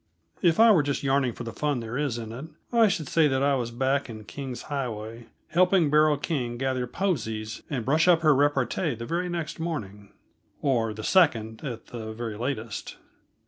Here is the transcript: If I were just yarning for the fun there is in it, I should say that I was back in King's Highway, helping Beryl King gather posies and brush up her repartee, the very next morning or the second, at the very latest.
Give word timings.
If 0.41 0.59
I 0.59 0.71
were 0.71 0.81
just 0.81 1.03
yarning 1.03 1.33
for 1.33 1.43
the 1.43 1.53
fun 1.53 1.79
there 1.79 1.95
is 1.95 2.17
in 2.17 2.31
it, 2.31 2.45
I 2.73 2.87
should 2.87 3.07
say 3.07 3.27
that 3.27 3.43
I 3.43 3.53
was 3.53 3.69
back 3.69 4.09
in 4.09 4.23
King's 4.23 4.63
Highway, 4.63 5.27
helping 5.49 5.91
Beryl 5.91 6.17
King 6.17 6.57
gather 6.57 6.87
posies 6.87 7.61
and 7.69 7.85
brush 7.85 8.07
up 8.07 8.21
her 8.21 8.33
repartee, 8.33 8.95
the 8.95 9.05
very 9.05 9.29
next 9.29 9.59
morning 9.59 10.11
or 10.59 10.91
the 10.91 11.03
second, 11.03 11.63
at 11.63 11.85
the 11.93 12.13
very 12.13 12.35
latest. 12.35 12.97